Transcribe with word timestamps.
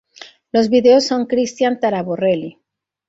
Los 0.51 0.69
vídeos 0.71 1.05
son 1.05 1.27
Cristian 1.27 1.79
Taraborrelli. 1.79 2.57